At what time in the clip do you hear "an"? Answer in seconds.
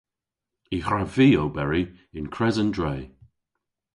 2.63-2.69